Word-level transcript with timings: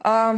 А, 0.00 0.36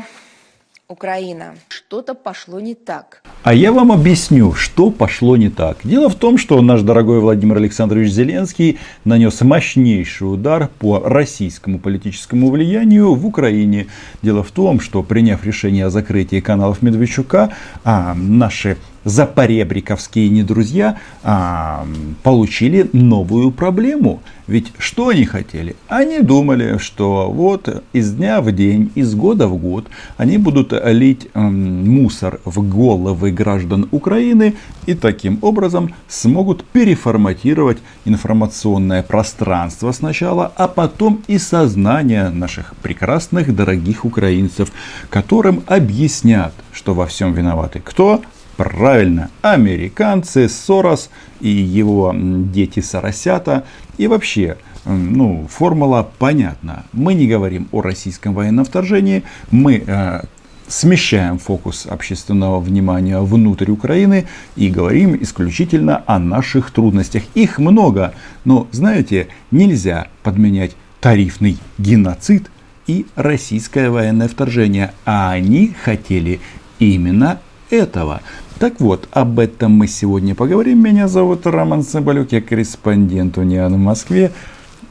Украина. 0.90 1.54
Что-то 1.68 2.14
пошло 2.14 2.58
не 2.58 2.74
так. 2.74 3.22
А 3.44 3.54
я 3.54 3.70
вам 3.72 3.92
объясню, 3.92 4.52
что 4.54 4.90
пошло 4.90 5.36
не 5.36 5.48
так. 5.48 5.78
Дело 5.84 6.08
в 6.08 6.16
том, 6.16 6.36
что 6.36 6.60
наш 6.62 6.82
дорогой 6.82 7.20
Владимир 7.20 7.58
Александрович 7.58 8.10
Зеленский 8.10 8.78
нанес 9.04 9.40
мощнейший 9.40 10.32
удар 10.32 10.68
по 10.78 10.98
российскому 10.98 11.78
политическому 11.78 12.50
влиянию 12.50 13.14
в 13.14 13.24
Украине. 13.24 13.86
Дело 14.22 14.42
в 14.42 14.50
том, 14.50 14.80
что 14.80 15.02
приняв 15.02 15.44
решение 15.44 15.86
о 15.86 15.90
закрытии 15.90 16.40
каналов 16.40 16.82
Медведчука, 16.82 17.52
а 17.84 18.14
наши 18.14 18.76
запоребриковские 19.04 20.28
недрузья 20.28 20.98
а, 21.22 21.86
получили 22.22 22.88
новую 22.92 23.50
проблему. 23.50 24.22
Ведь 24.46 24.72
что 24.78 25.08
они 25.08 25.24
хотели? 25.24 25.76
Они 25.88 26.18
думали, 26.20 26.78
что 26.78 27.30
вот 27.30 27.84
из 27.92 28.12
дня 28.12 28.40
в 28.40 28.50
день, 28.50 28.90
из 28.96 29.14
года 29.14 29.46
в 29.46 29.56
год 29.56 29.86
они 30.16 30.38
будут 30.38 30.72
лить 30.84 31.28
мусор 31.34 32.40
в 32.44 32.68
головы 32.68 33.30
граждан 33.30 33.88
Украины 33.92 34.56
и 34.86 34.94
таким 34.94 35.38
образом 35.42 35.94
смогут 36.08 36.64
переформатировать 36.64 37.78
информационное 38.04 39.04
пространство 39.04 39.92
сначала, 39.92 40.52
а 40.56 40.66
потом 40.66 41.22
и 41.28 41.38
сознание 41.38 42.28
наших 42.30 42.74
прекрасных, 42.82 43.54
дорогих 43.54 44.04
украинцев, 44.04 44.72
которым 45.10 45.62
объяснят, 45.66 46.52
что 46.72 46.94
во 46.94 47.06
всем 47.06 47.34
виноваты 47.34 47.80
кто? 47.84 48.20
Правильно, 48.60 49.30
американцы, 49.40 50.46
Сорос 50.46 51.08
и 51.40 51.48
его 51.48 52.14
дети 52.14 52.80
Соросята. 52.80 53.64
И 53.96 54.06
вообще, 54.06 54.58
ну, 54.84 55.48
формула 55.50 56.06
понятна. 56.18 56.84
Мы 56.92 57.14
не 57.14 57.26
говорим 57.26 57.68
о 57.72 57.80
российском 57.80 58.34
военном 58.34 58.66
вторжении, 58.66 59.22
мы 59.50 59.82
э, 59.86 60.20
смещаем 60.68 61.38
фокус 61.38 61.86
общественного 61.86 62.60
внимания 62.60 63.18
внутрь 63.20 63.70
Украины 63.70 64.26
и 64.56 64.68
говорим 64.68 65.16
исключительно 65.18 66.04
о 66.06 66.18
наших 66.18 66.70
трудностях. 66.70 67.22
Их 67.34 67.58
много, 67.58 68.12
но, 68.44 68.68
знаете, 68.72 69.28
нельзя 69.50 70.08
подменять 70.22 70.76
тарифный 71.00 71.56
геноцид 71.78 72.50
и 72.86 73.06
российское 73.14 73.88
военное 73.88 74.28
вторжение. 74.28 74.92
А 75.06 75.30
они 75.30 75.74
хотели 75.82 76.40
именно 76.78 77.40
этого. 77.70 78.20
Так 78.60 78.78
вот, 78.78 79.08
об 79.12 79.38
этом 79.38 79.72
мы 79.72 79.86
сегодня 79.86 80.34
поговорим. 80.34 80.84
Меня 80.84 81.08
зовут 81.08 81.46
Роман 81.46 81.82
Соболюк, 81.82 82.32
я 82.32 82.42
корреспондент 82.42 83.38
Униан 83.38 83.72
в 83.72 83.78
Москве. 83.78 84.32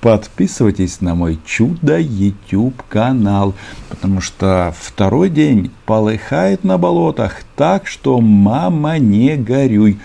Подписывайтесь 0.02 1.02
на 1.02 1.14
мой 1.14 1.38
чудо 1.46 2.00
YouTube 2.00 2.82
канал, 2.90 3.54
потому 3.88 4.22
что 4.22 4.74
второй 4.76 5.30
день 5.30 5.70
полыхает 5.86 6.64
на 6.64 6.80
болотах 6.80 7.44
так, 7.56 7.86
что 7.86 8.20
мама 8.20 8.98
не 8.98 9.38
горюй. 9.38 10.00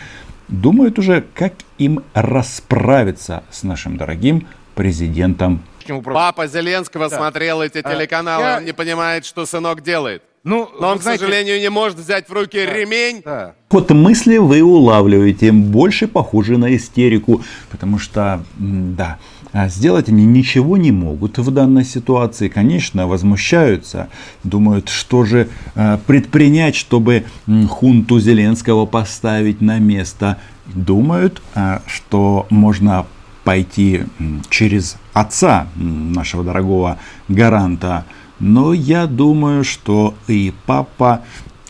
Думают 0.49 0.99
уже, 0.99 1.25
как 1.33 1.55
им 1.79 2.05
расправиться 2.13 3.45
с 3.51 3.63
нашим 3.63 3.97
дорогим 3.97 4.47
президентом. 4.75 5.63
Папа 6.05 6.49
Зеленского 6.49 7.09
да. 7.09 7.17
смотрел 7.17 7.63
эти 7.63 7.79
а, 7.79 7.95
телеканалы, 7.95 8.45
я... 8.45 8.57
он 8.59 8.67
не 8.67 8.73
понимает, 8.73 9.25
что 9.25 9.47
сынок 9.47 9.83
делает. 9.83 10.23
Ну, 10.45 10.69
Но 10.79 10.89
он, 10.89 11.01
знаете, 11.01 11.25
к 11.25 11.27
сожалению, 11.27 11.59
не 11.59 11.71
может 11.71 11.99
взять 11.99 12.29
в 12.29 12.33
руки 12.33 12.63
да, 12.65 12.73
ремень. 12.73 13.23
Да. 13.25 13.55
Вот 13.71 13.91
мысли 13.91 14.37
вы 14.37 14.63
улавливаете, 14.63 15.53
больше 15.53 16.07
похожи 16.07 16.59
на 16.59 16.77
истерику, 16.77 17.43
потому 17.71 17.99
что, 17.99 18.45
да, 18.59 19.19
а 19.53 19.69
сделать 19.69 20.11
они 20.11 20.27
ничего 20.27 20.77
не 20.77 20.93
могут 20.93 21.39
в 21.39 21.51
данной 21.51 21.85
ситуации. 21.85 22.49
Конечно, 22.49 23.07
возмущаются, 23.07 24.11
думают, 24.43 24.91
что 24.91 25.25
же 25.25 25.49
а, 25.77 25.99
предпринять, 26.07 26.77
чтобы 26.77 27.25
хунту 27.71 28.21
Зеленского 28.21 28.85
поставить 28.85 29.63
на 29.63 29.79
место. 29.79 30.39
Думают, 30.67 31.41
а, 31.55 31.83
что 31.87 32.47
можно 32.51 33.07
пойти 33.45 34.03
через 34.51 34.97
отца 35.13 35.69
нашего 35.77 36.43
дорогого 36.43 36.99
гаранта 37.29 38.05
но 38.41 38.73
я 38.73 39.07
думаю, 39.07 39.65
что 39.65 40.15
и 40.29 40.53
папа 40.67 41.23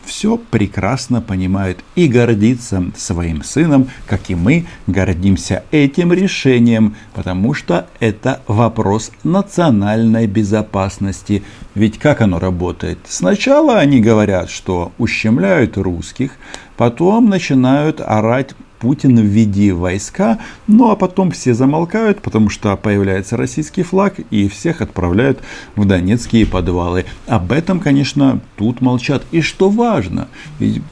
все 0.05 0.37
прекрасно 0.37 1.21
понимает 1.21 1.79
и 1.95 2.07
гордится 2.07 2.85
своим 2.95 3.43
сыном, 3.43 3.89
как 4.05 4.29
и 4.29 4.35
мы 4.35 4.67
гордимся 4.87 5.63
этим 5.71 6.13
решением, 6.13 6.95
потому 7.13 7.53
что 7.53 7.87
это 7.99 8.41
вопрос 8.47 9.11
национальной 9.23 10.27
безопасности. 10.27 11.43
Ведь 11.73 11.97
как 11.97 12.21
оно 12.21 12.39
работает? 12.39 12.99
Сначала 13.07 13.79
они 13.79 13.99
говорят, 13.99 14.49
что 14.49 14.91
ущемляют 14.97 15.77
русских, 15.77 16.31
потом 16.77 17.29
начинают 17.29 17.99
орать 17.99 18.51
Путин 18.79 19.17
введи 19.17 19.71
войска, 19.71 20.39
ну 20.67 20.91
а 20.91 20.95
потом 20.95 21.31
все 21.31 21.53
замолкают, 21.53 22.21
потому 22.21 22.49
что 22.49 22.75
появляется 22.75 23.37
российский 23.37 23.83
флаг 23.83 24.15
и 24.31 24.47
всех 24.49 24.81
отправляют 24.81 25.41
в 25.75 25.85
донецкие 25.85 26.45
подвалы. 26.45 27.05
Об 27.27 27.51
этом, 27.51 27.79
конечно, 27.79 28.41
тут 28.57 28.81
молчат. 28.81 29.23
И 29.31 29.41
что 29.41 29.69
важно, 29.69 30.27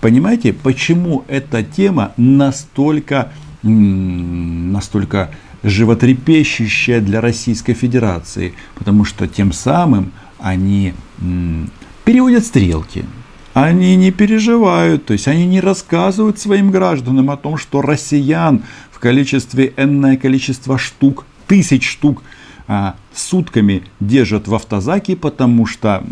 понимаете, 0.01 0.53
почему 0.53 1.25
эта 1.27 1.63
тема 1.63 2.13
настолько, 2.17 3.31
настолько 3.63 5.29
животрепещущая 5.63 7.01
для 7.01 7.21
Российской 7.21 7.73
Федерации? 7.73 8.53
Потому 8.75 9.05
что 9.05 9.27
тем 9.27 9.51
самым 9.51 10.11
они 10.39 10.93
переводят 12.05 12.45
стрелки 12.45 13.05
они 13.53 13.95
не 13.95 14.11
переживают, 14.11 15.05
то 15.05 15.13
есть 15.13 15.27
они 15.27 15.45
не 15.45 15.61
рассказывают 15.61 16.39
своим 16.39 16.71
гражданам 16.71 17.29
о 17.29 17.37
том, 17.37 17.57
что 17.57 17.81
россиян 17.81 18.63
в 18.91 18.99
количестве 18.99 19.73
энное 19.77 20.17
количество 20.17 20.77
штук, 20.77 21.25
тысяч 21.47 21.89
штук, 21.89 22.23
а, 22.67 22.95
сутками 23.13 23.83
держат 23.99 24.47
в 24.47 24.55
автозаке, 24.55 25.15
потому 25.15 25.65
что 25.65 26.03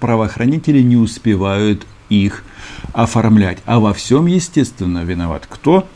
правоохранители 0.00 0.80
не 0.80 0.96
успевают 0.96 1.86
их 2.08 2.44
оформлять. 2.92 3.58
А 3.66 3.80
во 3.80 3.92
всем, 3.92 4.26
естественно, 4.26 5.04
виноват 5.04 5.46
кто? 5.48 5.86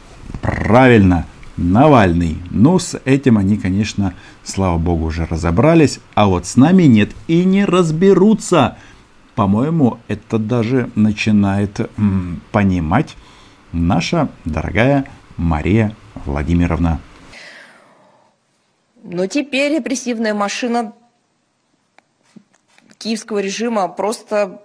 Правильно, 0.43 1.27
Навальный. 1.61 2.39
Но 2.51 2.79
с 2.79 2.99
этим 3.05 3.37
они, 3.37 3.59
конечно, 3.59 4.15
слава 4.43 4.79
богу, 4.79 5.05
уже 5.05 5.27
разобрались. 5.27 6.01
А 6.15 6.27
вот 6.27 6.47
с 6.47 6.57
нами 6.57 6.85
нет 6.85 7.11
и 7.29 7.45
не 7.45 7.67
разберутся. 7.67 8.79
По-моему, 9.41 9.99
это 10.07 10.37
даже 10.39 10.91
начинает 10.97 11.81
м, 11.97 12.43
понимать 12.53 13.17
наша 13.73 14.29
дорогая 14.45 15.07
Мария 15.39 15.97
Владимировна. 16.27 17.01
Но 19.03 19.27
теперь 19.29 19.77
репрессивная 19.77 20.35
машина 20.35 20.93
киевского 22.99 23.39
режима 23.39 23.89
просто 23.89 24.61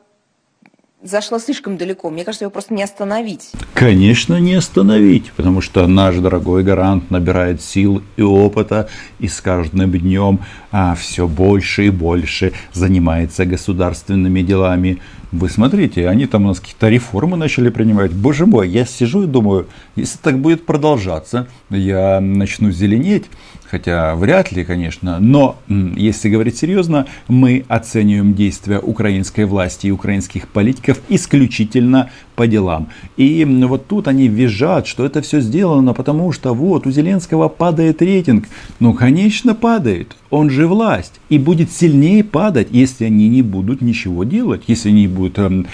зашла 1.03 1.39
слишком 1.39 1.77
далеко. 1.77 2.09
Мне 2.09 2.23
кажется, 2.23 2.45
его 2.45 2.51
просто 2.51 2.73
не 2.73 2.83
остановить. 2.83 3.51
Конечно, 3.73 4.39
не 4.39 4.55
остановить, 4.55 5.31
потому 5.33 5.61
что 5.61 5.87
наш 5.87 6.15
дорогой 6.15 6.63
гарант 6.63 7.11
набирает 7.11 7.61
сил 7.61 8.03
и 8.17 8.21
опыта, 8.21 8.89
и 9.19 9.27
с 9.27 9.41
каждым 9.41 9.91
днем 9.91 10.39
а, 10.71 10.95
все 10.95 11.27
больше 11.27 11.87
и 11.87 11.89
больше 11.89 12.53
занимается 12.73 13.45
государственными 13.45 14.41
делами. 14.41 14.99
Вы 15.35 15.49
смотрите, 15.49 16.07
они 16.07 16.27
там 16.27 16.45
у 16.45 16.47
нас 16.47 16.61
какие-то 16.61 16.87
реформы 16.87 17.35
начали 17.35 17.67
принимать. 17.67 18.13
Боже 18.13 18.45
мой, 18.45 18.69
я 18.69 18.85
сижу 18.85 19.23
и 19.23 19.27
думаю, 19.27 19.67
если 19.97 20.17
так 20.17 20.39
будет 20.39 20.65
продолжаться, 20.65 21.47
я 21.69 22.21
начну 22.21 22.71
зеленеть. 22.71 23.25
Хотя 23.69 24.15
вряд 24.15 24.53
ли, 24.53 24.63
конечно. 24.63 25.19
Но, 25.19 25.57
если 25.67 26.29
говорить 26.29 26.57
серьезно, 26.57 27.07
мы 27.27 27.65
оцениваем 27.67 28.33
действия 28.33 28.79
украинской 28.79 29.43
власти 29.43 29.87
и 29.87 29.91
украинских 29.91 30.47
политиков 30.47 31.01
исключительно 31.09 32.09
по 32.35 32.47
делам. 32.47 32.87
И 33.17 33.45
вот 33.45 33.87
тут 33.87 34.07
они 34.07 34.27
визжат, 34.27 34.87
что 34.87 35.05
это 35.05 35.21
все 35.21 35.41
сделано, 35.41 35.93
потому 35.93 36.31
что 36.31 36.53
вот 36.53 36.85
у 36.85 36.91
Зеленского 36.91 37.47
падает 37.47 38.01
рейтинг. 38.01 38.45
Ну, 38.79 38.93
конечно, 38.93 39.55
падает. 39.55 40.15
Он 40.29 40.49
же 40.49 40.67
власть. 40.67 41.19
И 41.29 41.37
будет 41.39 41.71
сильнее 41.71 42.23
падать, 42.23 42.67
если 42.71 43.05
они 43.05 43.29
не 43.29 43.41
будут 43.41 43.81
ничего 43.81 44.23
делать, 44.23 44.63
если 44.67 44.89
они 44.89 45.07
будут 45.07 45.39
эм, 45.39 45.67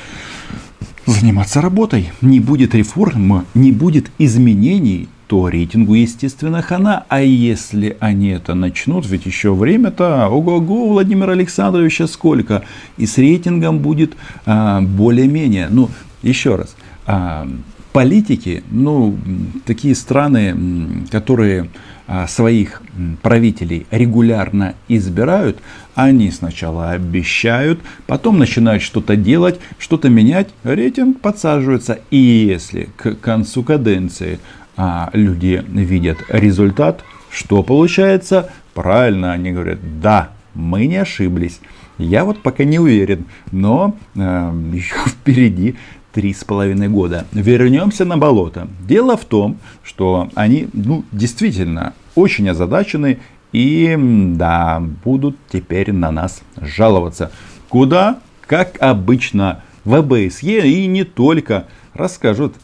заниматься 1.05 1.61
работой. 1.61 2.11
Не 2.21 2.39
будет 2.39 2.75
реформ, 2.75 3.45
не 3.53 3.71
будет 3.71 4.11
изменений 4.17 5.09
то 5.31 5.47
рейтингу, 5.47 5.93
естественно, 5.93 6.61
хана. 6.61 7.05
А 7.07 7.21
если 7.21 7.95
они 8.01 8.31
это 8.31 8.53
начнут, 8.53 9.07
ведь 9.07 9.25
еще 9.25 9.53
время-то, 9.53 10.27
ого-го, 10.27 10.89
Владимира 10.89 11.31
Александровича 11.31 12.07
сколько. 12.07 12.63
И 12.97 13.05
с 13.05 13.17
рейтингом 13.17 13.79
будет 13.79 14.17
а, 14.45 14.81
более-менее. 14.81 15.69
Ну, 15.69 15.89
еще 16.21 16.55
раз, 16.55 16.75
а, 17.05 17.47
политики, 17.93 18.63
ну, 18.71 19.17
такие 19.65 19.95
страны, 19.95 21.05
которые 21.11 21.69
а, 22.07 22.27
своих 22.27 22.81
правителей 23.21 23.85
регулярно 23.91 24.75
избирают, 24.87 25.59
они 25.95 26.31
сначала 26.31 26.91
обещают, 26.91 27.79
потом 28.07 28.37
начинают 28.37 28.81
что-то 28.83 29.15
делать, 29.15 29.59
что-то 29.77 30.09
менять, 30.09 30.49
рейтинг 30.63 31.19
подсаживается. 31.19 31.99
И 32.09 32.17
если 32.17 32.89
к 32.95 33.15
концу 33.15 33.63
каденции 33.63 34.39
а, 34.77 35.09
люди 35.13 35.63
видят 35.69 36.17
результат, 36.29 37.03
что 37.29 37.63
получается? 37.63 38.49
Правильно, 38.73 39.31
они 39.33 39.51
говорят, 39.51 39.79
да, 40.01 40.31
мы 40.53 40.85
не 40.85 40.97
ошиблись. 40.97 41.59
Я 41.97 42.25
вот 42.25 42.41
пока 42.41 42.63
не 42.63 42.79
уверен, 42.79 43.25
но 43.51 43.95
э, 44.15 44.51
еще 44.73 44.95
впереди 45.05 45.75
три 46.13 46.33
с 46.33 46.43
половиной 46.43 46.89
года. 46.89 47.25
Вернемся 47.31 48.05
на 48.05 48.17
болото. 48.17 48.67
Дело 48.87 49.17
в 49.17 49.25
том, 49.25 49.57
что 49.83 50.29
они 50.35 50.67
ну, 50.73 51.03
действительно 51.11 51.93
очень 52.15 52.49
озадачены 52.49 53.19
и 53.51 53.95
да, 54.35 54.81
будут 55.03 55.37
теперь 55.51 55.91
на 55.91 56.11
нас 56.11 56.41
жаловаться. 56.57 57.31
Куда? 57.69 58.19
Как 58.45 58.75
обычно 58.79 59.63
в 59.85 59.95
ОБСЕ 59.95 60.67
и 60.67 60.85
не 60.87 61.03
только. 61.03 61.67
Расскажут, 61.93 62.55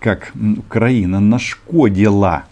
как 0.00 0.32
Украина 0.58 1.20
нашкодила 1.20 2.44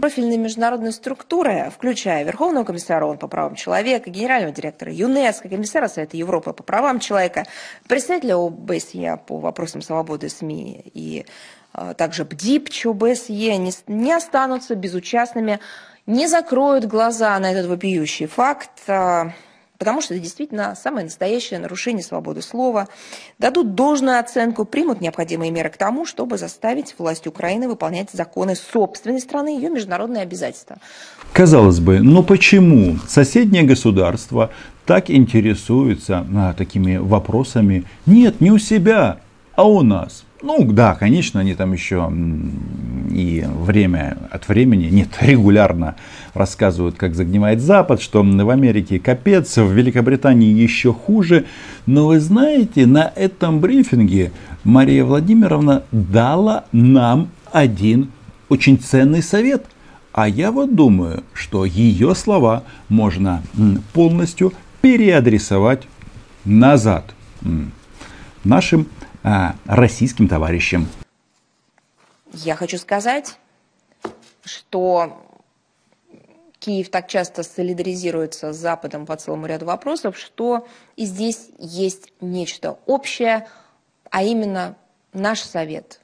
Профильные 0.00 0.38
международные 0.38 0.92
структуры, 0.92 1.70
включая 1.74 2.24
Верховного 2.24 2.64
комиссара 2.64 3.04
ООН 3.04 3.18
по 3.18 3.28
правам 3.28 3.54
человека, 3.54 4.08
генерального 4.08 4.50
директора 4.50 4.90
ЮНЕСКО, 4.90 5.50
комиссара 5.50 5.88
Совета 5.88 6.16
Европы 6.16 6.54
по 6.54 6.62
правам 6.62 7.00
человека, 7.00 7.44
представителя 7.86 8.36
ОБСЕ 8.36 9.20
по 9.26 9.38
вопросам 9.38 9.82
свободы 9.82 10.30
СМИ 10.30 10.90
и 10.94 11.26
а, 11.74 11.92
также 11.92 12.24
БДИПЧ 12.24 12.86
ОБСЕ 12.86 13.56
не, 13.58 13.72
не 13.88 14.12
останутся 14.12 14.74
безучастными, 14.74 15.60
не 16.06 16.28
закроют 16.28 16.86
глаза 16.86 17.38
на 17.38 17.52
этот 17.52 17.66
вопиющий 17.66 18.26
факт, 18.26 18.70
а, 18.88 19.32
потому 19.80 20.02
что 20.02 20.12
это 20.12 20.22
действительно 20.22 20.74
самое 20.80 21.04
настоящее 21.04 21.58
нарушение 21.58 22.04
свободы 22.04 22.42
слова, 22.42 22.88
дадут 23.38 23.74
должную 23.74 24.20
оценку, 24.20 24.66
примут 24.66 25.00
необходимые 25.00 25.50
меры 25.50 25.70
к 25.70 25.78
тому, 25.78 26.04
чтобы 26.04 26.36
заставить 26.36 26.94
власть 26.98 27.26
Украины 27.26 27.66
выполнять 27.66 28.10
законы 28.12 28.54
собственной 28.54 29.20
страны 29.20 29.56
и 29.56 29.56
ее 29.56 29.70
международные 29.70 30.22
обязательства. 30.22 30.76
Казалось 31.32 31.80
бы, 31.80 32.00
но 32.00 32.22
почему 32.22 32.98
соседнее 33.08 33.62
государство 33.62 34.50
так 34.84 35.10
интересуется 35.10 36.26
а, 36.36 36.52
такими 36.52 36.98
вопросами? 36.98 37.84
Нет, 38.04 38.42
не 38.42 38.50
у 38.50 38.58
себя, 38.58 39.20
а 39.54 39.66
у 39.66 39.80
нас. 39.80 40.24
Ну 40.42 40.62
да, 40.64 40.94
конечно, 40.94 41.40
они 41.40 41.54
там 41.54 41.72
еще 41.72 42.06
и 43.10 43.44
время 43.46 44.16
от 44.30 44.48
времени, 44.48 44.88
нет, 44.88 45.08
регулярно 45.20 45.96
рассказывают, 46.34 46.96
как 46.96 47.14
загнивает 47.14 47.60
Запад, 47.60 48.00
что 48.00 48.22
в 48.22 48.50
Америке 48.50 48.98
капец, 48.98 49.56
в 49.56 49.70
Великобритании 49.72 50.52
еще 50.52 50.92
хуже. 50.92 51.46
Но 51.86 52.06
вы 52.06 52.20
знаете, 52.20 52.86
на 52.86 53.12
этом 53.14 53.60
брифинге 53.60 54.32
Мария 54.64 55.04
Владимировна 55.04 55.82
дала 55.92 56.64
нам 56.72 57.30
один 57.52 58.10
очень 58.48 58.78
ценный 58.78 59.22
совет. 59.22 59.66
А 60.12 60.28
я 60.28 60.50
вот 60.50 60.74
думаю, 60.74 61.22
что 61.34 61.64
ее 61.64 62.14
слова 62.14 62.64
можно 62.88 63.42
полностью 63.92 64.52
переадресовать 64.80 65.86
назад 66.44 67.14
нашим 68.44 68.86
а, 69.22 69.54
российским 69.66 70.26
товарищам. 70.26 70.88
Я 72.32 72.54
хочу 72.54 72.78
сказать, 72.78 73.38
что 74.44 75.20
Киев 76.60 76.90
так 76.90 77.08
часто 77.08 77.42
солидаризируется 77.42 78.52
с 78.52 78.56
Западом 78.56 79.06
по 79.06 79.16
целому 79.16 79.46
ряду 79.46 79.66
вопросов, 79.66 80.16
что 80.16 80.66
и 80.96 81.06
здесь 81.06 81.48
есть 81.58 82.12
нечто 82.20 82.78
общее, 82.86 83.48
а 84.10 84.22
именно 84.22 84.76
наш 85.12 85.40
совет. 85.40 86.00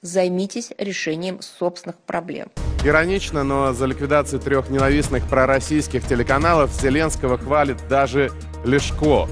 Займитесь 0.00 0.72
решением 0.78 1.42
собственных 1.42 1.96
проблем. 1.98 2.50
Иронично, 2.84 3.44
но 3.44 3.72
за 3.72 3.86
ликвидацию 3.86 4.40
трех 4.40 4.68
ненавистных 4.68 5.28
пророссийских 5.28 6.06
телеканалов 6.06 6.72
Зеленского 6.72 7.38
хвалит 7.38 7.76
даже 7.88 8.32
Лешко. 8.64 9.28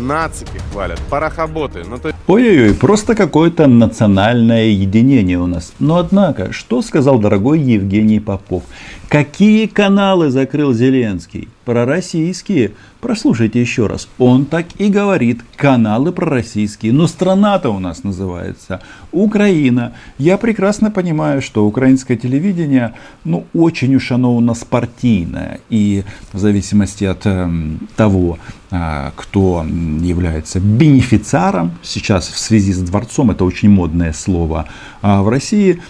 Нацики 0.00 0.58
хвалят, 0.72 0.98
парохоботы. 1.10 1.84
Ну, 1.88 1.98
то... 1.98 2.12
Ой-ой-ой, 2.26 2.74
просто 2.74 3.14
какое-то 3.14 3.66
национальное 3.66 4.66
единение 4.66 5.38
у 5.38 5.46
нас. 5.46 5.72
Но 5.78 5.98
однако, 5.98 6.52
что 6.52 6.82
сказал 6.82 7.18
дорогой 7.18 7.60
Евгений 7.60 8.20
Попов? 8.20 8.62
Какие 9.08 9.66
каналы 9.66 10.30
закрыл 10.30 10.72
Зеленский? 10.72 11.48
Пророссийские. 11.64 12.72
Прослушайте 13.00 13.60
еще 13.60 13.86
раз. 13.86 14.08
Он 14.18 14.44
так 14.44 14.66
и 14.78 14.88
говорит. 14.88 15.40
Каналы 15.56 16.12
пророссийские. 16.12 16.92
Но 16.92 17.06
страна-то 17.06 17.70
у 17.70 17.78
нас 17.78 18.04
называется 18.04 18.82
Украина. 19.10 19.94
Я 20.18 20.36
прекрасно 20.36 20.90
понимаю, 20.90 21.40
что 21.40 21.66
украинское 21.66 22.18
телевидение, 22.18 22.94
ну, 23.24 23.46
очень 23.54 23.94
уж 23.94 24.12
оно 24.12 24.36
у 24.36 24.40
нас 24.40 24.64
партийное. 24.64 25.60
И 25.70 26.04
в 26.32 26.38
зависимости 26.38 27.04
от 27.04 27.22
э, 27.24 27.50
того, 27.96 28.38
э, 28.70 29.10
кто 29.16 29.64
является 29.64 30.60
бенефициаром, 30.60 31.72
сейчас 31.82 32.28
в 32.28 32.38
связи 32.38 32.74
с 32.74 32.80
дворцом, 32.80 33.30
это 33.30 33.44
очень 33.46 33.70
модное 33.70 34.12
слово, 34.12 34.66
а 35.00 35.22
в 35.22 35.28
России 35.30 35.80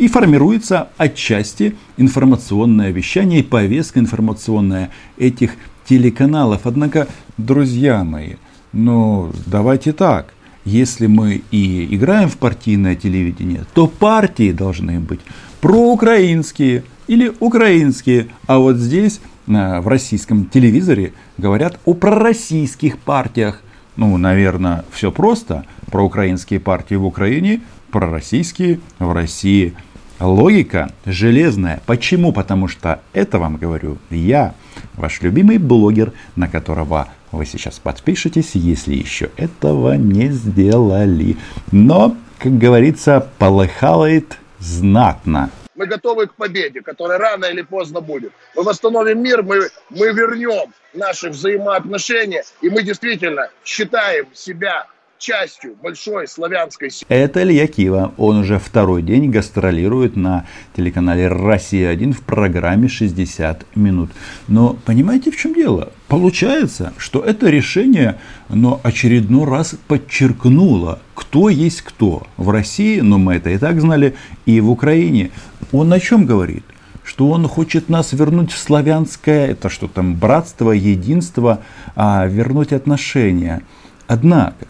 и 0.00 0.08
формируется 0.08 0.88
отчасти 0.96 1.76
информационное 1.98 2.90
вещание 2.90 3.40
и 3.40 3.42
повестка 3.42 4.00
информационная 4.00 4.90
этих 5.18 5.50
телеканалов. 5.90 6.60
Однако, 6.64 7.08
друзья 7.36 8.04
мои, 8.04 8.34
ну 8.72 9.32
давайте 9.46 9.92
так. 9.92 10.32
Если 10.64 11.08
мы 11.08 11.42
и 11.50 11.94
играем 11.96 12.28
в 12.28 12.36
партийное 12.36 12.94
телевидение, 12.94 13.64
то 13.74 13.88
партии 13.88 14.52
должны 14.52 15.00
быть 15.00 15.20
проукраинские 15.60 16.84
или 17.08 17.32
украинские. 17.40 18.28
А 18.46 18.58
вот 18.58 18.76
здесь, 18.76 19.20
в 19.46 19.88
российском 19.88 20.44
телевизоре, 20.44 21.12
говорят 21.38 21.80
о 21.84 21.94
пророссийских 21.94 22.98
партиях. 22.98 23.62
Ну, 23.96 24.16
наверное, 24.16 24.84
все 24.92 25.10
просто. 25.10 25.64
Проукраинские 25.90 26.60
партии 26.60 26.94
в 26.94 27.04
Украине, 27.04 27.62
пророссийские 27.90 28.78
в 29.00 29.12
России. 29.12 29.74
Логика 30.20 30.92
железная. 31.06 31.80
Почему? 31.86 32.32
Потому 32.32 32.68
что 32.68 33.00
это 33.14 33.38
вам 33.38 33.56
говорю 33.56 33.96
я, 34.10 34.54
ваш 34.94 35.22
любимый 35.22 35.56
блогер, 35.56 36.12
на 36.36 36.46
которого 36.46 37.08
вы 37.32 37.46
сейчас 37.46 37.78
подпишетесь, 37.78 38.50
если 38.54 38.94
еще 38.94 39.30
этого 39.38 39.94
не 39.94 40.28
сделали. 40.28 41.38
Но, 41.72 42.16
как 42.38 42.58
говорится, 42.58 43.28
полыхалает 43.38 44.36
знатно. 44.58 45.50
Мы 45.74 45.86
готовы 45.86 46.26
к 46.26 46.34
победе, 46.34 46.82
которая 46.82 47.18
рано 47.18 47.46
или 47.46 47.62
поздно 47.62 48.02
будет. 48.02 48.32
Мы 48.54 48.62
восстановим 48.64 49.22
мир, 49.22 49.42
мы, 49.42 49.70
мы 49.88 50.12
вернем 50.12 50.74
наши 50.92 51.30
взаимоотношения, 51.30 52.44
и 52.60 52.68
мы 52.68 52.82
действительно 52.82 53.48
считаем 53.64 54.26
себя 54.34 54.86
частью 55.20 55.76
большой 55.80 56.26
славянской 56.26 56.90
семьи. 56.90 57.06
Это 57.08 57.42
Илья 57.42 57.66
Кива. 57.66 58.12
Он 58.16 58.38
уже 58.38 58.58
второй 58.58 59.02
день 59.02 59.30
гастролирует 59.30 60.16
на 60.16 60.46
телеканале 60.74 61.28
«Россия-1» 61.28 62.12
в 62.12 62.22
программе 62.22 62.88
«60 62.88 63.66
минут». 63.74 64.10
Но 64.48 64.76
понимаете, 64.84 65.30
в 65.30 65.36
чем 65.36 65.54
дело? 65.54 65.92
Получается, 66.08 66.92
что 66.96 67.20
это 67.20 67.50
решение, 67.50 68.18
но 68.48 68.80
очередной 68.82 69.44
раз 69.44 69.76
подчеркнуло, 69.86 70.98
кто 71.14 71.50
есть 71.50 71.82
кто. 71.82 72.26
В 72.36 72.48
России, 72.48 73.00
но 73.00 73.18
мы 73.18 73.34
это 73.34 73.50
и 73.50 73.58
так 73.58 73.80
знали, 73.80 74.16
и 74.46 74.60
в 74.60 74.70
Украине. 74.70 75.30
Он 75.70 75.92
о 75.92 76.00
чем 76.00 76.26
говорит? 76.26 76.64
что 77.02 77.30
он 77.30 77.48
хочет 77.48 77.88
нас 77.88 78.12
вернуть 78.12 78.52
в 78.52 78.58
славянское, 78.58 79.48
это 79.48 79.68
что 79.68 79.88
там, 79.88 80.14
братство, 80.14 80.70
единство, 80.70 81.60
а 81.96 82.24
вернуть 82.26 82.72
отношения. 82.72 83.62
Однако, 84.06 84.66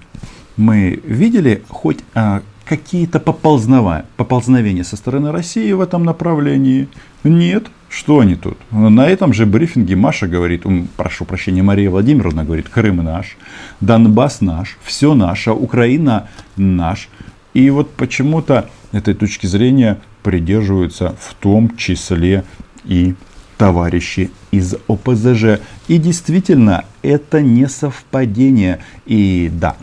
мы 0.60 1.00
видели 1.04 1.62
хоть 1.68 1.98
а, 2.14 2.42
какие-то 2.64 3.18
поползновения 3.18 4.84
со 4.84 4.96
стороны 4.96 5.32
России 5.32 5.72
в 5.72 5.80
этом 5.80 6.04
направлении? 6.04 6.88
Нет. 7.24 7.66
Что 7.88 8.20
они 8.20 8.36
тут? 8.36 8.56
На 8.70 9.08
этом 9.08 9.32
же 9.32 9.46
брифинге 9.46 9.96
Маша 9.96 10.28
говорит, 10.28 10.64
прошу 10.96 11.24
прощения, 11.24 11.64
Мария 11.64 11.90
Владимировна 11.90 12.44
говорит, 12.44 12.68
Крым 12.68 12.98
наш, 12.98 13.36
Донбасс 13.80 14.40
наш, 14.40 14.78
все 14.84 15.14
наше, 15.14 15.50
Украина 15.50 16.28
наш. 16.56 17.08
И 17.52 17.68
вот 17.70 17.90
почему-то 17.90 18.70
этой 18.92 19.14
точки 19.14 19.46
зрения 19.46 19.98
придерживаются 20.22 21.16
в 21.18 21.34
том 21.34 21.76
числе 21.76 22.44
и 22.84 23.14
товарищи 23.60 24.30
из 24.52 24.74
ОПЗЖ. 24.88 25.60
И 25.86 25.98
действительно, 25.98 26.86
это 27.02 27.42
не 27.42 27.68
совпадение. 27.68 28.78
И 29.04 29.50
да, 29.52 29.76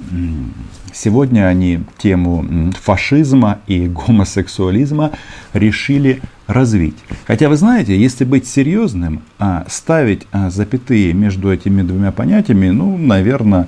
сегодня 0.91 1.45
они 1.45 1.81
тему 1.99 2.73
фашизма 2.81 3.59
и 3.67 3.87
гомосексуализма 3.87 5.11
решили 5.53 6.21
развить. 6.47 6.97
Хотя 7.27 7.49
вы 7.49 7.55
знаете, 7.55 7.95
если 7.95 8.25
быть 8.25 8.47
серьезным, 8.47 9.21
а 9.37 9.67
ставить 9.69 10.23
а, 10.31 10.49
запятые 10.49 11.13
между 11.13 11.53
этими 11.53 11.83
двумя 11.83 12.11
понятиями, 12.11 12.69
ну, 12.69 12.97
наверное, 12.97 13.67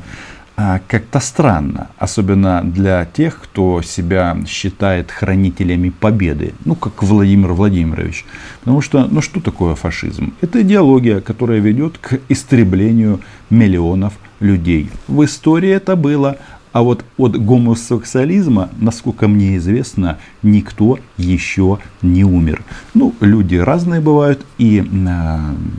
как-то 0.88 1.20
странно, 1.20 1.88
особенно 1.98 2.62
для 2.63 3.06
тех, 3.06 3.39
кто 3.42 3.82
себя 3.82 4.38
считает 4.46 5.10
хранителями 5.10 5.89
победы, 5.89 6.54
ну 6.66 6.75
как 6.75 7.01
Владимир 7.01 7.54
Владимирович. 7.54 8.25
Потому 8.60 8.82
что, 8.82 9.06
ну 9.06 9.22
что 9.22 9.39
такое 9.39 9.75
фашизм? 9.75 10.34
Это 10.42 10.62
идеология, 10.62 11.22
которая 11.22 11.60
ведет 11.60 11.98
к 11.98 12.20
истреблению 12.28 13.22
миллионов 13.50 14.13
людей. 14.42 14.89
В 15.08 15.24
истории 15.24 15.70
это 15.70 15.96
было, 15.96 16.38
а 16.74 16.84
вот 16.84 17.06
от 17.18 17.38
гомосексуализма, 17.38 18.70
насколько 18.80 19.28
мне 19.30 19.56
известно, 19.58 20.18
никто 20.44 21.00
еще 21.18 21.80
не 22.01 22.24
умер. 22.24 22.63
Ну, 22.94 23.16
люди 23.22 23.56
разные 23.56 24.01
бывают 24.01 24.46
и 24.58 24.84
э, 24.84 25.38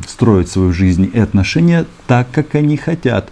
строят 0.09 0.49
свою 0.49 0.73
жизнь 0.73 1.11
и 1.13 1.19
отношения 1.19 1.85
так, 2.07 2.31
как 2.33 2.55
они 2.55 2.77
хотят. 2.77 3.31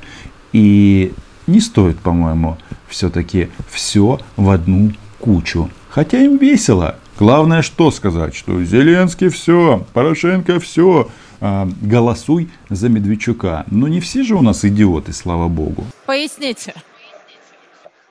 И 0.53 1.13
не 1.49 1.61
стоит, 1.61 1.99
по-моему, 1.99 2.57
все-таки 2.89 3.49
все 3.71 4.21
в 4.37 4.51
одну 4.51 4.93
кучу. 5.19 5.71
Хотя 5.89 6.19
им 6.19 6.37
весело. 6.37 6.97
Главное, 7.19 7.63
что 7.63 7.91
сказать, 7.91 8.37
что 8.37 8.63
Зеленский 8.63 9.29
все, 9.29 9.85
Порошенко 9.93 10.61
все, 10.61 11.09
а, 11.41 11.69
голосуй 11.81 12.51
за 12.71 12.89
Медведчука. 12.89 13.65
Но 13.71 13.89
не 13.89 14.01
все 14.01 14.23
же 14.23 14.37
у 14.37 14.43
нас 14.43 14.65
идиоты, 14.65 15.13
слава 15.13 15.49
богу. 15.49 15.85
Поясните. 16.07 16.75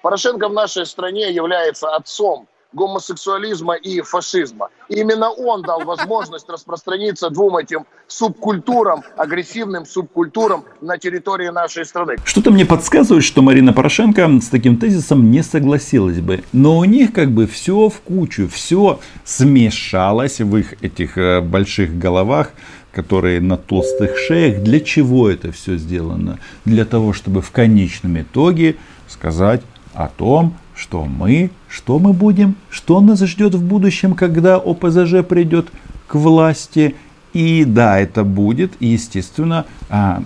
Порошенко 0.02 0.50
в 0.50 0.54
нашей 0.54 0.86
стране 0.86 1.32
является 1.32 1.88
отцом 1.96 2.48
гомосексуализма 2.78 3.76
и 3.76 4.02
фашизма. 4.02 4.70
И 4.88 4.96
именно 5.02 5.30
он 5.32 5.64
дал 5.64 5.82
возможность 5.84 6.48
распространиться 6.48 7.30
двум 7.30 7.58
этим 7.58 7.86
субкультурам, 8.08 9.04
агрессивным 9.18 9.86
субкультурам 9.86 10.64
на 10.80 10.98
территории 10.98 11.50
нашей 11.50 11.86
страны. 11.86 12.16
Что-то 12.24 12.52
мне 12.52 12.66
подсказывает, 12.66 13.26
что 13.26 13.42
Марина 13.42 13.74
Порошенко 13.74 14.40
с 14.42 14.48
таким 14.48 14.78
тезисом 14.78 15.30
не 15.32 15.44
согласилась 15.44 16.20
бы. 16.20 16.44
Но 16.54 16.78
у 16.78 16.86
них 16.86 17.12
как 17.14 17.32
бы 17.32 17.48
все 17.48 17.90
в 17.90 18.00
кучу, 18.02 18.48
все 18.48 19.00
смешалось 19.26 20.40
в 20.40 20.56
их 20.56 20.82
этих 20.84 21.18
э, 21.18 21.42
больших 21.42 21.98
головах 21.98 22.52
которые 22.94 23.42
на 23.42 23.58
толстых 23.58 24.18
шеях. 24.18 24.64
Для 24.64 24.80
чего 24.80 25.30
это 25.30 25.52
все 25.52 25.78
сделано? 25.78 26.40
Для 26.66 26.84
того, 26.84 27.14
чтобы 27.14 27.44
в 27.44 27.52
конечном 27.52 28.20
итоге 28.20 28.76
сказать 29.08 29.62
о 29.94 30.08
том, 30.08 30.58
что 30.78 31.04
мы, 31.06 31.50
что 31.70 32.00
мы 32.00 32.14
будем, 32.14 32.56
что 32.70 33.02
нас 33.02 33.20
ждет 33.22 33.56
в 33.56 33.64
будущем, 33.64 34.14
когда 34.14 34.56
ОПЗЖ 34.56 35.24
придет 35.28 35.68
к 36.08 36.16
власти. 36.16 36.96
И 37.34 37.66
да, 37.66 38.00
это 38.00 38.24
будет, 38.24 38.74
естественно, 38.80 39.66
а, 39.90 40.22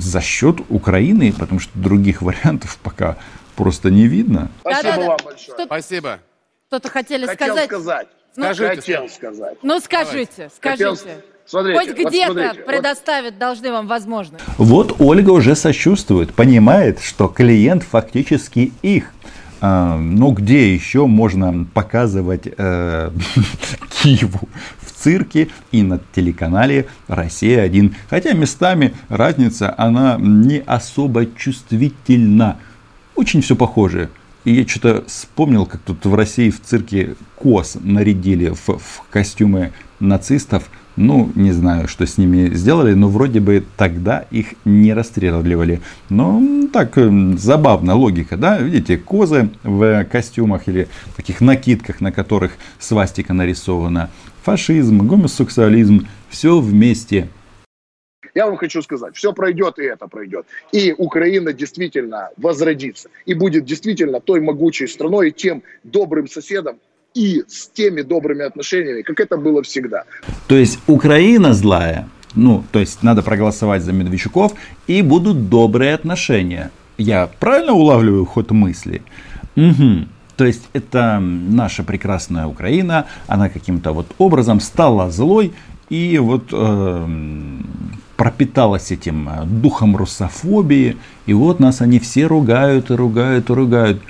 за 0.00 0.20
счет 0.20 0.60
Украины, 0.68 1.32
потому 1.38 1.60
что 1.60 1.70
других 1.78 2.22
вариантов 2.22 2.78
пока 2.82 3.16
просто 3.56 3.90
не 3.90 4.06
видно. 4.06 4.50
Спасибо 4.60 4.82
Да-да-да. 4.82 5.08
вам 5.08 5.18
большое. 5.24 5.54
Что- 5.56 5.64
Спасибо. 5.66 6.18
Что-то 6.68 6.88
хотели 6.88 7.26
Хотел 7.26 7.46
сказать? 7.48 7.66
сказать. 7.66 8.08
Ну, 8.36 8.44
Скажите. 8.54 8.80
Хотел 8.80 9.08
сказать. 9.08 9.58
Ну, 9.62 9.80
скажите, 9.80 10.50
Хотел- 10.62 10.96
скажите. 10.96 11.24
Смотрите, 11.46 11.78
Хоть 11.80 11.98
вот 11.98 12.08
где-то 12.10 12.32
вот 12.32 12.64
предоставить 12.64 13.38
должны 13.38 13.72
вам 13.72 13.88
возможность. 13.88 14.44
Вот 14.56 15.00
Ольга 15.00 15.30
уже 15.30 15.56
сочувствует, 15.56 16.32
понимает, 16.32 17.00
что 17.00 17.26
клиент 17.26 17.82
фактически 17.82 18.72
их. 18.82 19.12
А, 19.60 19.98
ну, 19.98 20.32
где 20.32 20.72
еще 20.72 21.06
можно 21.06 21.66
показывать 21.74 22.48
э, 22.56 23.10
Киеву? 24.02 24.48
В 24.80 24.92
цирке 24.92 25.48
и 25.70 25.82
на 25.82 26.00
телеканале 26.14 26.86
«Россия-1». 27.08 27.94
Хотя 28.08 28.32
местами 28.32 28.94
разница, 29.08 29.74
она 29.76 30.16
не 30.18 30.58
особо 30.58 31.26
чувствительна. 31.26 32.58
Очень 33.14 33.42
все 33.42 33.56
похоже. 33.56 34.10
И 34.44 34.54
я 34.54 34.66
что-то 34.66 35.04
вспомнил, 35.06 35.66
как 35.66 35.80
тут 35.82 36.04
в 36.06 36.14
России 36.14 36.50
в 36.50 36.60
цирке 36.62 37.14
коз 37.36 37.76
нарядили 37.80 38.48
в, 38.48 38.78
в 38.78 39.02
костюмы 39.10 39.72
нацистов. 40.00 40.70
Ну, 41.02 41.32
не 41.34 41.52
знаю, 41.52 41.88
что 41.88 42.04
с 42.04 42.18
ними 42.18 42.50
сделали, 42.50 42.92
но 42.92 43.08
вроде 43.08 43.40
бы 43.40 43.64
тогда 43.78 44.26
их 44.30 44.48
не 44.66 44.92
расстреливали. 44.92 45.80
Но 46.10 46.68
так, 46.74 46.98
м, 46.98 47.38
забавно 47.38 47.94
логика, 47.94 48.36
да? 48.36 48.58
Видите, 48.58 48.98
козы 48.98 49.48
в 49.62 50.04
костюмах 50.04 50.68
или 50.68 50.88
таких 51.16 51.40
накидках, 51.40 52.02
на 52.02 52.12
которых 52.12 52.52
свастика 52.78 53.32
нарисована. 53.32 54.10
Фашизм, 54.42 55.06
гомосексуализм, 55.06 56.06
все 56.28 56.60
вместе. 56.60 57.28
Я 58.34 58.44
вам 58.46 58.58
хочу 58.58 58.82
сказать, 58.82 59.16
все 59.16 59.32
пройдет 59.32 59.78
и 59.78 59.84
это 59.84 60.06
пройдет. 60.06 60.44
И 60.70 60.94
Украина 60.98 61.54
действительно 61.54 62.28
возродится. 62.36 63.08
И 63.24 63.32
будет 63.32 63.64
действительно 63.64 64.20
той 64.20 64.42
могучей 64.42 64.86
страной 64.86 65.30
и 65.30 65.32
тем 65.32 65.62
добрым 65.82 66.28
соседом 66.28 66.76
и 67.14 67.44
с 67.48 67.68
теми 67.68 68.02
добрыми 68.02 68.44
отношениями, 68.44 69.02
как 69.02 69.20
это 69.20 69.36
было 69.36 69.62
всегда. 69.62 70.04
То 70.48 70.56
есть 70.56 70.78
Украина 70.86 71.54
злая, 71.54 72.08
ну, 72.34 72.64
то 72.72 72.78
есть 72.78 73.02
надо 73.02 73.22
проголосовать 73.22 73.82
за 73.82 73.92
Медведчуков, 73.92 74.52
и 74.86 75.02
будут 75.02 75.48
добрые 75.48 75.94
отношения. 75.94 76.70
Я 76.98 77.28
правильно 77.38 77.72
улавливаю 77.72 78.24
ход 78.26 78.50
мысли? 78.50 79.02
Угу. 79.56 80.06
То 80.36 80.44
есть 80.46 80.62
это 80.72 81.18
наша 81.20 81.82
прекрасная 81.82 82.46
Украина, 82.46 83.06
она 83.26 83.48
каким-то 83.48 83.92
вот 83.92 84.06
образом 84.18 84.60
стала 84.60 85.10
злой 85.10 85.52
и 85.90 86.18
вот 86.18 86.52
эм, 86.52 87.66
пропиталась 88.16 88.90
этим 88.90 89.28
э, 89.28 89.44
духом 89.44 89.96
русофобии, 89.96 90.96
и 91.26 91.34
вот 91.34 91.60
нас 91.60 91.80
они 91.80 91.98
все 91.98 92.26
ругают 92.26 92.90
и 92.90 92.94
ругают 92.94 93.50
и 93.50 93.52
ругают. 93.52 94.00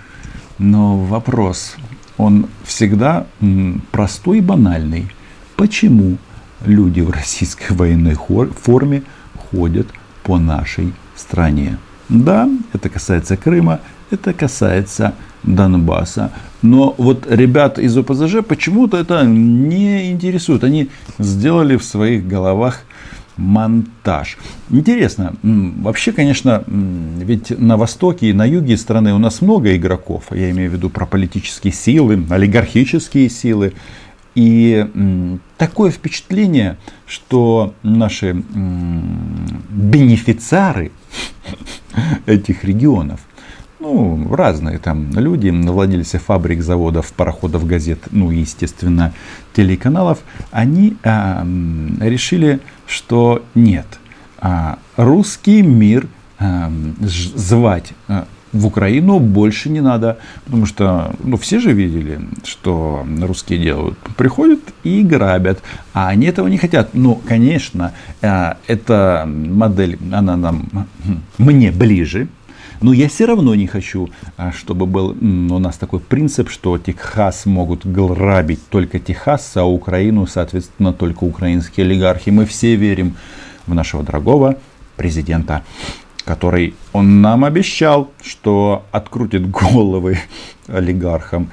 Но 0.59 0.99
вопрос, 0.99 1.77
он 2.21 2.47
всегда 2.65 3.27
простой 3.93 4.39
и 4.39 4.43
банальный. 4.43 5.11
Почему 5.57 6.19
люди 6.67 7.01
в 7.01 7.11
российской 7.11 7.73
военной 7.73 8.15
форме 8.15 9.03
ходят 9.51 9.87
по 10.23 10.39
нашей 10.39 10.93
стране? 11.17 11.79
Да, 12.11 12.49
это 12.75 12.91
касается 12.91 13.37
Крыма, 13.37 13.81
это 14.11 14.35
касается 14.35 15.15
Донбасса. 15.45 16.31
Но 16.61 16.95
вот 16.99 17.27
ребят 17.31 17.79
из 17.79 17.97
ОПЗЖ 17.97 18.45
почему-то 18.47 18.99
это 18.99 19.25
не 19.25 20.11
интересует. 20.11 20.63
Они 20.63 20.91
сделали 21.19 21.77
в 21.77 21.85
своих 21.85 22.27
головах 22.29 22.83
монтаж. 23.41 24.37
Интересно, 24.71 25.35
вообще, 25.43 26.13
конечно, 26.13 26.63
ведь 26.67 27.59
на 27.59 27.77
востоке 27.77 28.31
и 28.31 28.33
на 28.33 28.45
юге 28.45 28.77
страны 28.77 29.13
у 29.15 29.19
нас 29.19 29.41
много 29.41 29.77
игроков, 29.77 30.27
я 30.31 30.51
имею 30.51 30.71
в 30.71 30.75
виду 30.75 30.91
про 30.91 31.07
политические 31.07 31.73
силы, 31.73 32.25
олигархические 32.29 33.29
силы. 33.29 33.73
И 34.37 34.87
такое 35.59 35.91
впечатление, 35.91 36.77
что 37.05 37.75
наши 37.83 38.45
бенефициары 39.71 40.93
этих 42.27 42.63
регионов, 42.63 43.21
ну, 43.81 44.33
разные 44.33 44.79
там 44.79 45.11
люди, 45.19 45.49
владельцы 45.49 46.19
фабрик, 46.19 46.63
заводов, 46.63 47.13
пароходов, 47.13 47.67
газет, 47.67 47.99
ну, 48.11 48.31
и, 48.31 48.41
естественно, 48.41 49.13
телеканалов, 49.55 50.19
они 50.51 50.97
а, 51.03 51.45
решили, 52.01 52.61
что 52.91 53.45
нет, 53.55 53.87
а, 54.39 54.79
русский 54.97 55.63
мир 55.63 56.09
а, 56.39 56.71
звать 57.01 57.93
а, 58.09 58.27
в 58.53 58.67
Украину 58.67 59.21
больше 59.21 59.71
не 59.71 59.81
надо, 59.81 60.19
потому 60.45 60.67
что, 60.67 61.15
ну, 61.23 61.37
все 61.37 61.61
же 61.61 61.73
видели, 61.73 62.21
что 62.45 63.07
русские 63.21 63.61
делают. 63.61 63.97
Приходят 64.17 64.59
и 64.83 65.03
грабят, 65.03 65.63
а 65.95 66.09
они 66.09 66.27
этого 66.27 66.49
не 66.49 66.59
хотят. 66.59 66.91
Ну, 66.93 67.15
конечно, 67.15 67.93
эта 68.21 69.25
модель, 69.25 69.99
она 70.11 70.37
нам, 70.37 70.69
м, 71.05 71.23
мне 71.39 71.71
ближе, 71.71 72.27
но 72.81 72.93
я 72.93 73.09
все 73.09 73.27
равно 73.27 73.55
не 73.55 73.67
хочу, 73.67 74.11
а, 74.37 74.53
чтобы 74.53 74.87
был 74.87 75.11
у 75.11 75.59
нас 75.59 75.77
такой 75.77 76.01
принцип, 76.01 76.49
что 76.49 76.79
Техас 76.79 77.47
могут 77.47 77.87
грабить 77.87 78.67
только 78.69 78.99
Техас, 78.99 79.57
а 79.57 79.65
Украину, 79.65 80.27
соответственно, 80.27 80.93
только 80.93 81.25
украинские 81.25 81.85
олигархи. 81.85 82.31
Мы 82.31 82.47
все 82.47 82.77
верим 82.77 83.17
в 83.67 83.75
нашего 83.75 84.03
дорогого 84.03 84.57
президента, 84.97 85.63
который 86.25 86.75
он 86.93 87.21
нам 87.21 87.45
обещал, 87.45 88.11
что 88.23 88.85
открутит 88.93 89.51
головы 89.51 90.19
олигархам. 90.67 91.51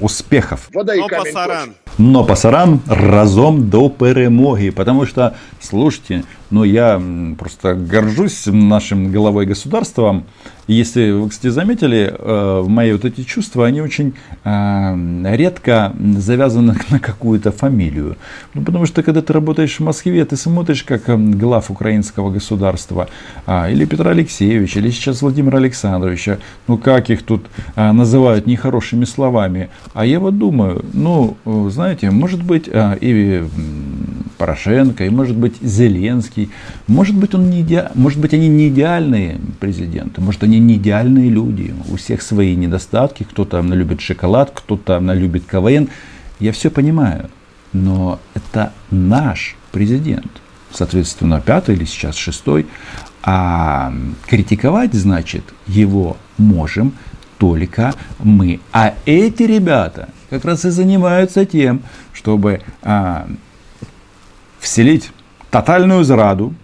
Успехов. 0.00 0.68
Вода 0.72 0.94
точно. 0.94 1.74
Но 1.98 2.24
пасаран 2.24 2.80
разом 2.86 3.68
до 3.68 3.88
перемоги. 3.88 4.70
Потому 4.70 5.06
что, 5.06 5.34
слушайте, 5.60 6.22
ну 6.50 6.64
я 6.64 7.00
просто 7.38 7.74
горжусь 7.74 8.46
нашим 8.46 9.12
главой 9.12 9.46
государством. 9.46 10.24
Если 10.68 11.12
вы, 11.12 11.30
кстати, 11.30 11.50
заметили, 11.50 12.14
э, 12.18 12.64
мои 12.68 12.92
вот 12.92 13.06
эти 13.06 13.22
чувства, 13.22 13.66
они 13.66 13.80
очень 13.80 14.12
э, 14.44 15.34
редко 15.34 15.94
завязаны 16.18 16.76
на 16.90 16.98
какую-то 16.98 17.52
фамилию. 17.52 18.16
Ну, 18.52 18.62
потому 18.62 18.84
что, 18.84 19.02
когда 19.02 19.22
ты 19.22 19.32
работаешь 19.32 19.76
в 19.76 19.80
Москве, 19.80 20.22
ты 20.26 20.36
смотришь, 20.36 20.82
как 20.82 21.04
глав 21.38 21.70
украинского 21.70 22.30
государства, 22.30 23.08
а, 23.46 23.70
или 23.70 23.86
Петра 23.86 24.10
Алексеевича, 24.10 24.80
или 24.80 24.90
сейчас 24.90 25.22
Владимира 25.22 25.56
Александровича, 25.56 26.38
ну, 26.66 26.76
как 26.76 27.08
их 27.08 27.22
тут 27.22 27.46
а, 27.74 27.94
называют 27.94 28.46
нехорошими 28.46 29.06
словами. 29.06 29.70
А 29.94 30.04
я 30.04 30.20
вот 30.20 30.36
думаю, 30.36 30.84
ну, 30.92 31.38
э, 31.46 31.68
знаете, 31.70 32.10
может 32.10 32.42
быть, 32.42 32.68
а, 32.70 32.94
и 33.00 33.42
Порошенко, 34.36 35.04
и 35.04 35.08
может 35.08 35.36
быть 35.36 35.54
Зеленский, 35.62 36.37
может 36.86 37.16
быть, 37.16 37.34
он 37.34 37.50
не 37.50 37.62
иде- 37.62 37.90
может 37.94 38.18
быть, 38.18 38.34
они 38.34 38.48
не 38.48 38.68
идеальные 38.68 39.40
президенты, 39.60 40.20
может, 40.20 40.42
они 40.44 40.58
не 40.58 40.74
идеальные 40.74 41.30
люди, 41.30 41.74
у 41.90 41.96
всех 41.96 42.22
свои 42.22 42.54
недостатки, 42.54 43.24
кто-то 43.24 43.60
любит 43.60 44.00
шоколад, 44.00 44.52
кто-то 44.54 44.98
любит 44.98 45.44
КВН, 45.44 45.88
я 46.40 46.52
все 46.52 46.70
понимаю, 46.70 47.30
но 47.72 48.20
это 48.34 48.72
наш 48.90 49.56
президент, 49.72 50.30
соответственно, 50.72 51.40
пятый 51.40 51.74
или 51.74 51.84
сейчас 51.84 52.16
шестой, 52.16 52.66
а 53.22 53.92
критиковать, 54.26 54.94
значит, 54.94 55.44
его 55.66 56.16
можем 56.38 56.92
только 57.38 57.94
мы. 58.18 58.60
А 58.72 58.94
эти 59.06 59.44
ребята 59.44 60.08
как 60.30 60.44
раз 60.44 60.64
и 60.64 60.70
занимаются 60.70 61.46
тем, 61.46 61.82
чтобы 62.12 62.60
а, 62.82 63.28
вселить 64.58 65.10
тотальную 65.50 66.04
зраду 66.04 66.54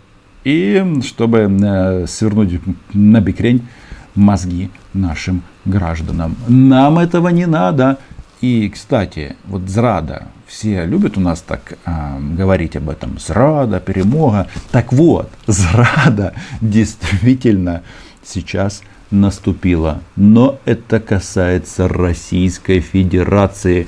и 0.44 1.00
чтобы 1.02 1.38
э, 1.38 2.06
свернуть 2.06 2.60
на 2.92 3.20
бекрень 3.20 3.66
мозги 4.14 4.70
нашим 4.92 5.42
гражданам. 5.64 6.36
Нам 6.48 6.98
этого 6.98 7.28
не 7.28 7.46
надо. 7.46 7.98
И, 8.40 8.68
кстати, 8.68 9.36
вот 9.46 9.62
зрада, 9.68 10.28
все 10.46 10.84
любят 10.84 11.16
у 11.16 11.20
нас 11.20 11.40
так 11.40 11.78
а, 11.86 12.18
говорить 12.20 12.76
об 12.76 12.90
этом, 12.90 13.18
зрада, 13.18 13.80
перемога. 13.80 14.48
Так 14.70 14.92
вот, 14.92 15.30
зрада 15.46 16.34
действительно 16.60 17.82
сейчас 18.22 18.82
наступила. 19.10 20.00
Но 20.16 20.58
это 20.66 21.00
касается 21.00 21.88
Российской 21.88 22.80
Федерации. 22.80 23.86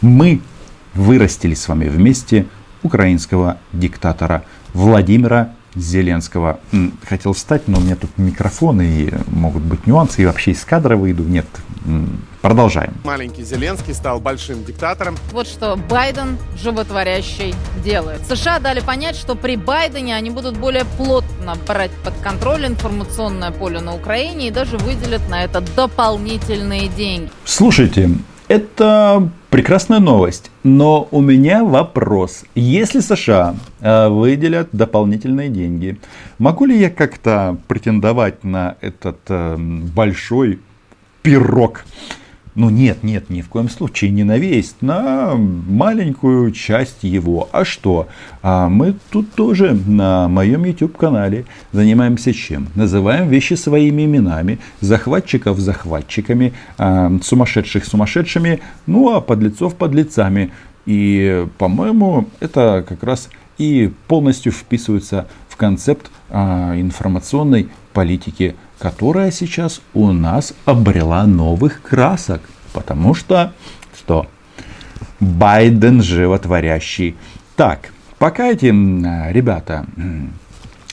Мы 0.00 0.40
вырастили 0.94 1.54
с 1.54 1.66
вами 1.66 1.88
вместе 1.88 2.46
украинского 2.82 3.58
диктатора 3.72 4.44
Владимира 4.72 5.52
Зеленского. 5.74 6.58
Хотел 7.08 7.32
встать, 7.32 7.68
но 7.68 7.78
у 7.78 7.80
меня 7.80 7.96
тут 7.96 8.10
микрофон 8.18 8.80
и 8.80 9.10
могут 9.28 9.62
быть 9.62 9.86
нюансы, 9.86 10.22
и 10.22 10.26
вообще 10.26 10.50
из 10.50 10.64
кадра 10.64 10.96
выйду. 10.96 11.22
Нет, 11.22 11.46
продолжаем. 12.42 12.94
Маленький 13.04 13.44
Зеленский 13.44 13.94
стал 13.94 14.18
большим 14.18 14.64
диктатором. 14.64 15.16
Вот 15.30 15.46
что 15.46 15.76
Байден 15.76 16.38
животворящий 16.60 17.54
делает. 17.84 18.26
США 18.26 18.58
дали 18.58 18.80
понять, 18.80 19.14
что 19.14 19.36
при 19.36 19.54
Байдене 19.54 20.16
они 20.16 20.30
будут 20.30 20.56
более 20.56 20.84
плотно 20.84 21.54
брать 21.68 21.92
под 22.04 22.14
контроль 22.18 22.66
информационное 22.66 23.52
поле 23.52 23.80
на 23.80 23.94
Украине 23.94 24.48
и 24.48 24.50
даже 24.50 24.76
выделят 24.76 25.28
на 25.28 25.44
это 25.44 25.60
дополнительные 25.60 26.88
деньги. 26.88 27.30
Слушайте, 27.44 28.10
это 28.48 29.30
прекрасная 29.50 30.00
новость, 30.00 30.49
но 30.62 31.08
у 31.10 31.20
меня 31.20 31.64
вопрос. 31.64 32.44
Если 32.54 33.00
США 33.00 33.54
э, 33.80 34.08
выделят 34.08 34.68
дополнительные 34.72 35.48
деньги, 35.48 35.98
могу 36.38 36.66
ли 36.66 36.78
я 36.78 36.90
как-то 36.90 37.56
претендовать 37.68 38.44
на 38.44 38.76
этот 38.80 39.18
э, 39.28 39.56
большой 39.58 40.60
пирог? 41.22 41.84
Ну 42.56 42.68
нет, 42.68 43.04
нет, 43.04 43.30
ни 43.30 43.42
в 43.42 43.48
коем 43.48 43.68
случае 43.68 44.10
не 44.10 44.24
на 44.24 44.36
весь, 44.36 44.74
на 44.80 45.34
маленькую 45.36 46.50
часть 46.50 47.04
его. 47.04 47.48
А 47.52 47.64
что? 47.64 48.08
А 48.42 48.68
мы 48.68 48.96
тут 49.10 49.32
тоже 49.34 49.72
на 49.72 50.28
моем 50.28 50.64
YouTube 50.64 50.96
канале 50.96 51.44
занимаемся 51.72 52.34
чем? 52.34 52.66
Называем 52.74 53.28
вещи 53.28 53.54
своими 53.54 54.04
именами, 54.04 54.58
захватчиков 54.80 55.60
захватчиками, 55.60 56.52
а, 56.76 57.12
сумасшедших 57.22 57.84
сумасшедшими, 57.84 58.60
ну 58.86 59.14
а 59.14 59.20
подлецов 59.20 59.76
подлецами. 59.76 60.50
И, 60.86 61.46
по-моему, 61.58 62.28
это 62.40 62.84
как 62.88 63.04
раз 63.04 63.28
и 63.58 63.92
полностью 64.08 64.50
вписывается 64.50 65.28
в 65.48 65.56
концепт 65.56 66.10
а, 66.30 66.74
информационной 66.80 67.68
политики, 67.92 68.56
которая 68.80 69.30
сейчас 69.30 69.82
у 69.92 70.10
нас 70.10 70.54
обрела 70.64 71.26
новых 71.26 71.82
красок. 71.82 72.40
Потому 72.72 73.14
что, 73.14 73.52
что 73.96 74.26
Байден 75.20 76.02
животворящий. 76.02 77.14
Так, 77.56 77.92
пока 78.18 78.46
эти 78.46 78.66
ребята 78.66 79.86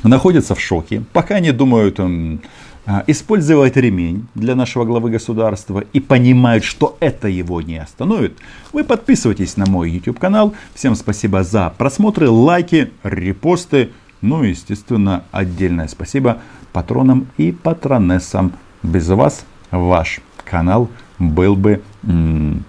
находятся 0.03 0.53
в 0.53 0.59
шоке, 0.59 1.03
пока 1.13 1.35
они 1.35 1.51
думают 1.51 1.99
а, 1.99 3.03
использовать 3.07 3.77
ремень 3.77 4.27
для 4.35 4.55
нашего 4.55 4.83
главы 4.83 5.09
государства 5.09 5.83
и 5.93 6.01
понимают, 6.01 6.65
что 6.65 6.97
это 6.99 7.29
его 7.29 7.61
не 7.61 7.77
остановит, 7.77 8.37
вы 8.73 8.83
подписывайтесь 8.83 9.55
на 9.55 9.65
мой 9.65 9.91
YouTube 9.91 10.19
канал. 10.19 10.53
Всем 10.73 10.95
спасибо 10.95 11.43
за 11.43 11.73
просмотры, 11.77 12.29
лайки, 12.29 12.91
репосты. 13.03 13.91
Ну 14.19 14.43
и, 14.43 14.49
естественно, 14.49 15.23
отдельное 15.31 15.87
спасибо 15.87 16.41
патронам 16.77 17.25
и 17.37 17.51
патронессам. 17.51 18.53
Без 18.83 19.09
вас 19.09 19.45
ваш 19.71 20.19
канал 20.45 20.89
был 21.17 21.55
бы 21.55 21.81
м, 22.03 22.63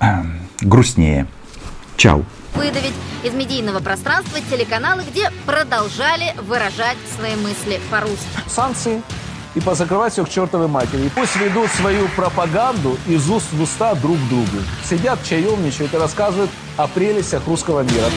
грустнее. 0.60 1.28
Чао. 1.96 2.24
выдавить 2.56 2.94
из 3.22 3.32
медийного 3.32 3.78
пространства 3.78 4.40
телеканалы, 4.50 5.04
где 5.08 5.30
продолжали 5.46 6.34
выражать 6.48 6.96
свои 7.16 7.36
мысли 7.36 7.78
по-русски. 7.88 8.26
санкции 8.48 9.00
и 9.54 9.60
позакрывать 9.60 10.12
все 10.12 10.24
к 10.24 10.28
чертовой 10.28 10.66
матери. 10.66 11.06
И 11.06 11.08
пусть 11.10 11.36
ведут 11.36 11.70
свою 11.70 12.08
пропаганду 12.16 12.98
из 13.06 13.30
уст 13.30 13.52
в 13.52 13.62
уста 13.62 13.94
друг 13.94 14.16
другу. 14.28 14.58
Сидят, 14.88 15.22
чаемничают 15.22 15.94
и 15.94 15.98
рассказывают 15.98 16.50
о 16.76 16.88
прелестях 16.88 17.46
русского 17.46 17.82
мира. 17.82 18.06